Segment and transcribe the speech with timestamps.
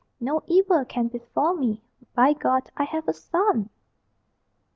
[0.19, 1.83] No evil can befall me
[2.15, 3.69] By God, I have a son!